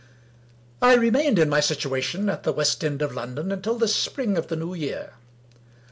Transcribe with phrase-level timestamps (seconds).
[0.81, 4.47] I remained in my situation (at the West end of London) until the Spring of
[4.47, 5.13] the New Year.